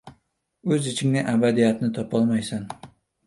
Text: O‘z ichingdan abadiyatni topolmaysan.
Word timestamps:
O‘z 0.77 0.87
ichingdan 0.91 1.29
abadiyatni 1.35 1.91
topolmaysan. 1.99 2.65